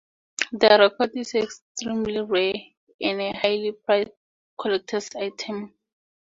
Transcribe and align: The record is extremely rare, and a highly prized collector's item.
The 0.51 0.67
record 0.79 1.11
is 1.15 1.35
extremely 1.35 2.21
rare, 2.21 2.55
and 2.99 3.21
a 3.21 3.33
highly 3.33 3.73
prized 3.73 4.09
collector's 4.59 5.11
item. 5.15 5.75